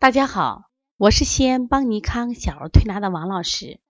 [0.00, 3.80] 大家好，我是西安邦尼康小儿推拿的王老师，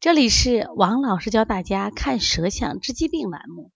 [0.00, 3.70] 这里是王老师教大家看舌象治疾病栏目。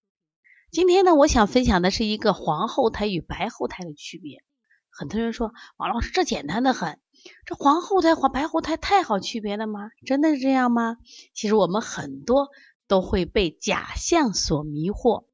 [0.73, 4.43] 今天呢，我想分享的是一个黄后胎与白后胎的区别。
[4.91, 6.99] 很多人说王老师这简单的很，
[7.47, 9.93] 这黄后胎和白后胎太好区别了吗？
[10.05, 10.97] 真的是这样吗？
[11.33, 12.49] 其实我们很多
[12.89, 15.27] 都会被假象所迷惑，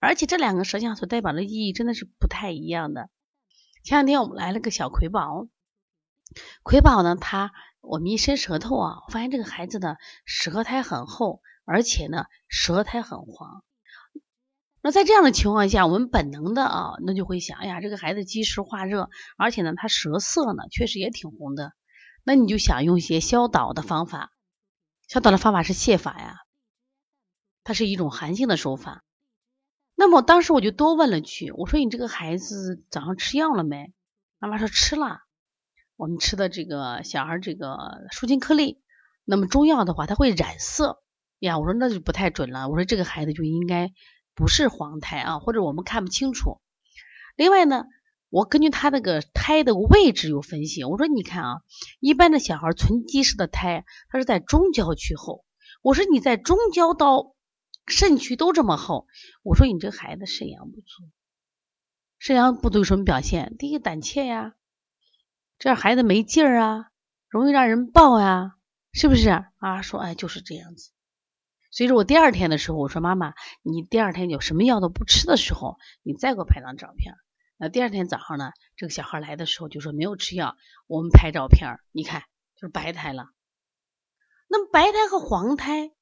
[0.00, 3.10] 而且这两个舌象所代表的意义真的是不太一样的。
[3.84, 5.46] 前两天我们来了个小葵宝。
[6.64, 13.62] 葵宝呢，他我们一伸舌头啊，发现这个孩子的舌苔很厚，而且呢舌苔很黄。
[14.80, 21.74] 那在这样的情况下，我们本能的啊，那就会想，哎呀，这个孩子积食化热，而且呢他舌色呢确实也挺红的，
[22.24, 24.32] 那你就想用一些消导的方法。
[25.06, 26.38] 消导的方法是泻法呀，
[27.62, 29.04] 它是一种寒性的手法。
[29.94, 33.92] 那么当时我就多问了句，我说你这个孩子早上吃药了没？
[34.38, 35.23] 妈妈说吃了。
[35.96, 38.80] 我们吃的这个小孩这个舒筋颗粒，
[39.24, 41.02] 那么中药的话，它会染色
[41.38, 41.58] 呀。
[41.58, 42.68] 我说那就不太准了。
[42.68, 43.92] 我说这个孩子就应该
[44.34, 46.60] 不是黄胎啊，或者我们看不清楚。
[47.36, 47.84] 另外呢，
[48.28, 50.82] 我根据他那个胎的位置有分析。
[50.82, 51.60] 我说你看啊，
[52.00, 55.44] 一般的小孩存积食的胎，它是在中焦区后。
[55.80, 57.34] 我说你在中焦到
[57.86, 59.06] 肾区都这么厚，
[59.42, 61.04] 我说你这孩子肾阳不足，
[62.18, 63.54] 肾阳不足有什么表现？
[63.58, 64.54] 第一个胆怯呀。
[65.58, 66.90] 这孩子没劲儿啊，
[67.28, 68.56] 容易让人抱呀，
[68.92, 69.82] 是不是啊？
[69.82, 70.90] 说哎，就是这样子。
[71.70, 77.14] 所以说我第二天的时候，我说妈妈，你第二天有什么药都不吃的时候，你再给我拍张照片。
[77.56, 82.22] 那第二天早上呢，这个小孩来的时候就说没有吃药，我们拍照片，你看
[82.56, 83.28] 就是白胎了。
[84.48, 85.92] 那么白胎和黄胎，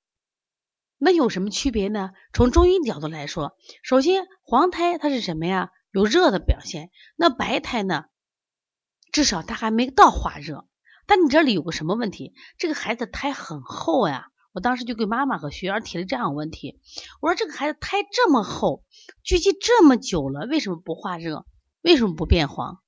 [0.98, 2.10] 那有什么区别呢？
[2.32, 5.70] 从中医角度来说，首先黄胎它是什么呀？
[5.90, 6.90] 有热的表现。
[7.16, 8.06] 那白胎呢？
[9.12, 10.66] 至少他还没到化热，
[11.06, 12.34] 但你这里有个什么问题？
[12.58, 14.26] 这个孩子胎很厚呀。
[14.54, 16.78] 我当时就给妈妈和学员提了这样问题，
[17.22, 18.84] 我说这个孩子胎这么厚，
[19.22, 21.46] 聚集这么久了，为什么不化热？
[21.80, 22.82] 为什么不变黄？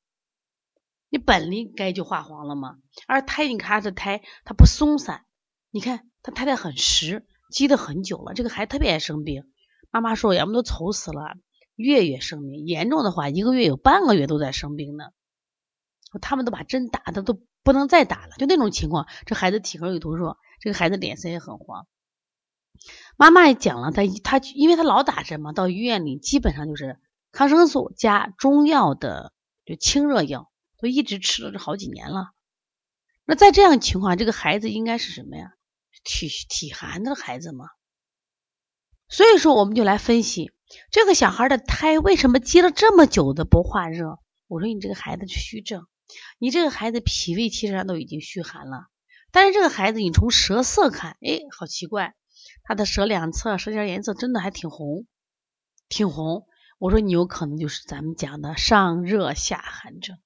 [1.08, 2.76] 你本应该就化黄了吗？
[3.06, 5.24] 而胎，你看这胎它不松散，
[5.70, 8.34] 你看他胎胎很实，积的很久了。
[8.34, 9.44] 这个孩子特别爱生病，
[9.90, 11.36] 妈妈说要么都愁死了，
[11.76, 15.04] 月月生病，严重的话一个月有半个月都在生病呢。
[16.20, 21.86] 他们都把针打的都不能再打了，就那种情况，这孩子体格有多弱，这个孩子脸色也很黄。
[23.16, 26.98] 妈妈也讲了，他他因为他老打针嘛，到医院里基本上就是
[27.32, 29.32] 抗生素加中药的
[29.64, 32.32] 就清热药，都一直吃了这好几年了。
[33.24, 35.52] 那在这样情况，这个孩子应该是什么呀？
[36.02, 37.66] 体体寒的孩子嘛。
[39.08, 40.50] 所以说，我们就来分析
[40.90, 44.18] 这个小孩的胎为什么积了这么久的不化热。
[44.48, 45.86] 我说你这个孩子虚症。
[46.38, 48.86] 你这个孩子脾胃其实上都已经虚寒了，
[49.32, 52.14] 但是这个孩子你从舌色看，哎，好奇怪，
[52.62, 55.06] 他的舌两侧舌尖颜色真的还挺红，
[55.88, 56.46] 挺红。
[56.78, 60.18] 我说你有可能就是咱们讲的上热下寒症，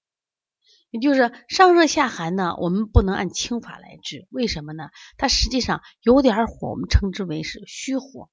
[0.91, 4.89] 也就是上热下寒呢，我们不能按清法来治，为什么呢？
[5.17, 8.31] 它实际上有点火，我们称之为是虚火。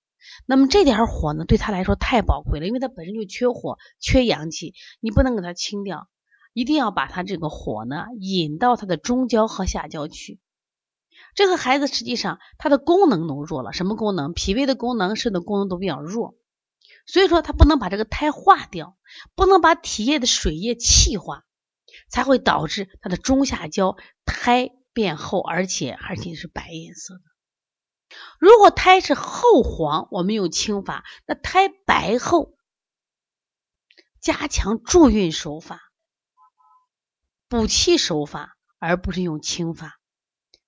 [0.47, 6.09] 那么这点火呢，对他来说太宝贵了，因为他本身就缺火、缺阳气，你不能给他清掉。
[6.55, 10.39] 一定要把他这个火呢引到他的中焦和下焦去。
[11.35, 14.31] 这个孩子实际上他的功能都弱了，什么功能？
[14.31, 16.33] 脾胃的功能、肾的功能都比较弱，
[17.05, 18.97] 所以说他不能把这个胎化掉，
[19.35, 21.43] 不能把体液的水液气化，
[22.09, 28.17] 才会导致他的中下焦胎变厚，而且而且是白颜色的。
[28.39, 32.55] 如果胎是厚黄，我们用清法；那胎白厚，
[34.21, 35.84] 加强助运手法。
[37.47, 39.99] 补气手法，而不是用清法，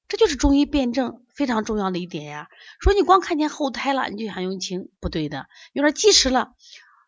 [0.08, 2.50] 这就是中医辨证非常重要的一点呀。
[2.80, 5.48] 说你光看见后胎了，你就想用清，不对的。
[5.74, 6.54] 有点积食了，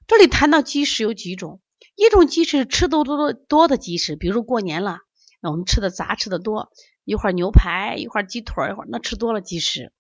[0.08, 1.62] 这里谈到积食有几种，
[1.96, 5.02] 一种积食吃多多多多的积食，比如说过年了，
[5.40, 6.72] 那我们吃的杂吃的多，
[7.04, 9.94] 一会儿牛排，一会儿鸡腿，一会儿那吃多了积食。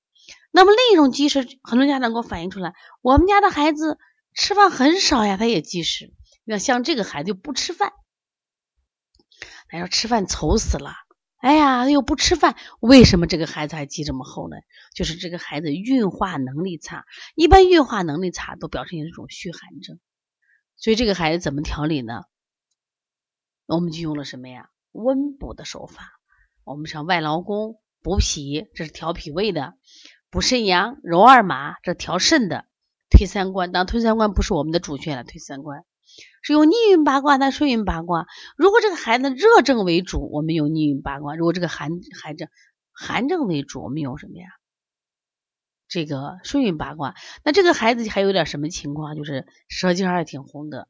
[0.50, 4.00] 那么另一种积食，很多家长给我反映出来，我们家的孩子
[4.33, 6.12] 吃饭很少呀，他也积食。
[6.44, 7.94] 那像这个孩子就不吃饭。
[9.69, 10.92] 他说吃饭愁死了，
[11.38, 14.57] 哎呀，又不吃饭，为什么这个孩子还积这么厚呢？
[14.94, 17.06] 就是这个孩子运化能力差，
[17.36, 20.00] 一般运化能力差都表现一种虚寒症，
[20.75, 22.24] 所以这个孩子怎么调理呢？
[23.68, 24.69] 我们就用了什么呀？
[24.92, 26.10] 温补的手法，
[26.63, 29.74] 我们像外劳宫补脾，这是调脾胃的；
[30.31, 32.66] 补肾阳，揉二马，这调肾的；
[33.10, 35.86] 推三关，当推三关不是我们的主穴了，推三关。
[36.49, 38.25] 是用逆运八卦那顺运八卦？
[38.57, 42.49] 如果这个孩子热症为主，我们用逆运八卦；如果这个寒寒症
[42.91, 44.47] 寒症为主，我们用什么呀？
[45.87, 47.13] 这个顺运八卦。
[47.43, 49.15] 那这个孩子还有点什么情况？
[49.15, 50.87] 就是舌尖儿挺红的，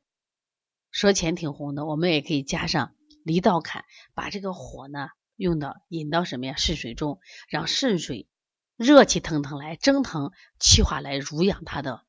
[0.91, 2.95] 舌前挺红的，我们也可以加上
[3.25, 3.83] 离道坎，
[4.13, 6.53] 把这个火呢用到引到什么呀？
[6.55, 7.19] 肾水中，
[7.49, 8.29] 让肾水
[8.77, 12.05] 热气腾腾来蒸腾气化来濡养他的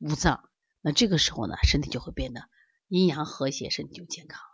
[0.00, 0.42] 五脏。
[0.82, 2.42] 那这个时候呢，身体就会变得
[2.88, 4.46] 阴阳和谐，身体就健康了。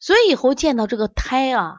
[0.00, 1.76] 所以以后见到这个胎啊，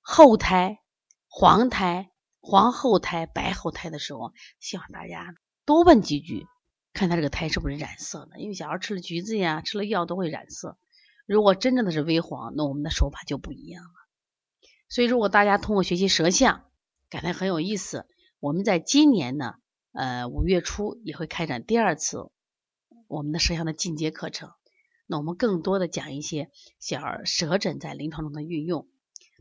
[0.00, 0.80] 后胎、
[1.26, 5.34] 黄胎、黄后胎、白后胎的时候，希望大家
[5.64, 6.46] 多问几句，
[6.92, 8.38] 看他这个胎是不是染色的。
[8.38, 10.78] 因为小孩吃了橘子呀，吃了药都会染色。
[11.26, 13.90] 如果真正的是微黄，那我们的手法就不一样了。
[14.88, 16.64] 所以，如果大家通过学习舌象，
[17.10, 18.06] 感觉很有意思，
[18.38, 19.56] 我们在今年呢，
[19.92, 22.30] 呃，五月初也会开展第二次。
[23.08, 24.52] 我们的舌象的进阶课程，
[25.06, 28.86] 那我们更多的讲一些小儿舌诊在临床中的运用，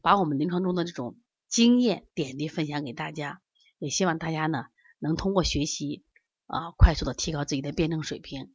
[0.01, 1.17] 把我们临床中的这种
[1.49, 3.41] 经验点滴分享给大家，
[3.77, 4.65] 也希望大家呢
[4.99, 6.05] 能通过学习
[6.45, 8.53] 啊，快速的提高自己的辩证水平，